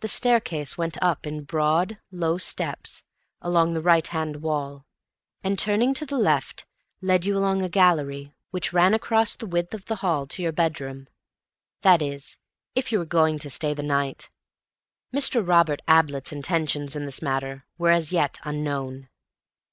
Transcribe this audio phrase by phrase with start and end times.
[0.00, 3.04] The staircase went up in broad, low steps
[3.40, 4.86] along the right hand wall,
[5.44, 6.66] and, turning to the left,
[7.00, 10.50] led you along a gallery, which ran across the width of the hall, to your
[10.50, 11.06] bedroom.
[11.82, 12.38] That is,
[12.74, 14.30] if you were going to stay the night.
[15.14, 15.46] Mr.
[15.46, 19.10] Robert Ablett's intentions in this matter were as yet unknown.